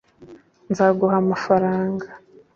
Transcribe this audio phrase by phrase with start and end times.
[0.71, 2.07] nzaguha amafaranga